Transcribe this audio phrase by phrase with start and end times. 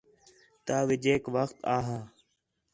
[0.65, 1.99] ترے وڄیک وخت آ ہا